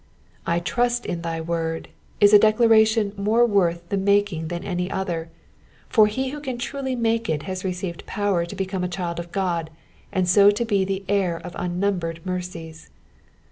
^^ 0.01 0.03
I 0.47 0.57
trust 0.57 1.05
in 1.05 1.21
thy 1.21 1.39
word 1.41 1.89
'Ms 2.19 2.33
a 2.33 2.39
declaration 2.39 3.13
more 3.17 3.45
worth 3.45 3.87
the 3.89 3.97
making 3.97 4.47
than 4.47 4.63
any 4.63 4.89
other; 4.89 5.29
for 5.89 6.07
he 6.07 6.29
who 6.29 6.39
can 6.39 6.57
truly 6.57 6.95
make 6.95 7.29
it 7.29 7.43
has 7.43 7.63
received 7.63 8.07
power 8.07 8.43
to 8.47 8.55
become 8.55 8.83
a 8.83 8.87
child 8.89 9.19
of 9.19 9.31
God, 9.31 9.69
and 10.11 10.27
so 10.27 10.49
to 10.49 10.65
be 10.65 10.83
the 10.83 11.05
heir 11.07 11.37
of 11.37 11.53
unnumbered 11.55 12.21
mercies. 12.25 12.89